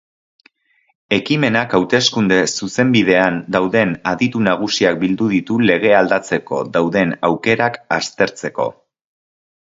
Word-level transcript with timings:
Ekimenak 1.15 1.73
hateskunde-zuzenbidean 1.79 3.37
dauden 3.55 3.91
aditu 4.11 4.41
nagusiak 4.47 4.97
bildu 5.03 5.27
ditu 5.33 5.57
legea 5.71 5.99
aldatzeko 6.05 6.63
dauden 6.79 7.13
aukerak 7.29 7.77
aztertzeko. 7.99 8.67